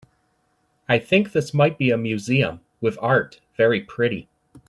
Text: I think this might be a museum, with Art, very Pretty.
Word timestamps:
I 0.89 0.97
think 0.97 1.31
this 1.31 1.53
might 1.53 1.77
be 1.77 1.91
a 1.91 1.95
museum, 1.99 2.61
with 2.81 2.97
Art, 2.99 3.39
very 3.55 3.81
Pretty. 3.81 4.27